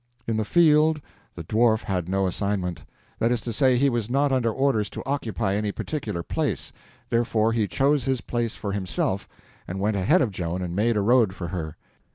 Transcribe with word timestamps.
In 0.25 0.35
the 0.37 0.43
field 0.45 0.99
the 1.35 1.43
Dwarf 1.43 1.83
had 1.83 2.09
no 2.09 2.25
assignment; 2.25 2.85
that 3.19 3.31
is 3.31 3.39
to 3.41 3.53
say, 3.53 3.77
he 3.77 3.87
was 3.87 4.09
not 4.09 4.31
under 4.31 4.51
orders 4.51 4.89
to 4.89 5.03
occupy 5.07 5.53
any 5.53 5.71
particular 5.71 6.23
place, 6.23 6.73
therefore 7.09 7.53
he 7.53 7.67
chose 7.67 8.05
his 8.05 8.19
place 8.19 8.55
for 8.55 8.71
himself, 8.71 9.29
and 9.67 9.79
went 9.79 9.97
ahead 9.97 10.23
of 10.23 10.31
Joan 10.31 10.63
and 10.63 10.75
made 10.75 10.97
a 10.97 11.01
road 11.01 11.35
for 11.35 11.49
her. 11.49 11.77